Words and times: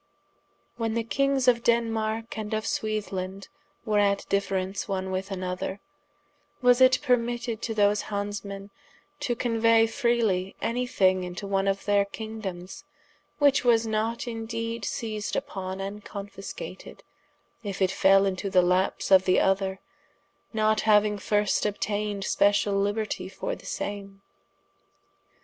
]When 0.77 0.95
the 0.95 1.03
Kings 1.03 1.47
of 1.47 1.61
Denmarke, 1.63 2.35
and 2.35 2.55
of 2.55 2.63
Swethlande 2.65 3.49
were 3.85 3.99
at 3.99 4.27
difference 4.29 4.87
one 4.87 5.11
with 5.11 5.29
another, 5.29 5.79
was 6.59 6.81
it 6.81 6.97
permitted 7.03 7.61
to 7.61 7.75
these 7.75 8.05
Hansemen 8.09 8.71
to 9.19 9.35
conuay 9.35 9.87
freely 9.87 10.55
any 10.59 10.87
thing 10.87 11.23
into 11.23 11.45
one 11.45 11.67
of 11.67 11.85
their 11.85 12.03
kingdomes, 12.05 12.83
which 13.37 13.63
was 13.63 13.85
not 13.85 14.27
in 14.27 14.47
deede 14.47 14.85
ceased 14.85 15.35
vpon 15.35 16.03
& 16.03 16.03
confiscated, 16.03 17.03
if 17.63 17.79
it 17.79 17.91
fel 17.91 18.25
into 18.25 18.49
the 18.49 18.63
laps 18.63 19.11
of 19.11 19.25
the 19.25 19.39
other, 19.39 19.79
not 20.51 20.79
hauing 20.81 21.19
first 21.21 21.63
obtained 21.63 22.23
speciall 22.23 22.73
libertie 22.81 23.29
for 23.31 23.55
the 23.55 23.67
same? 23.67 24.23